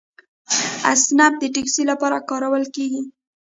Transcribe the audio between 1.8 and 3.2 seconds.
لپاره کارول کیږي.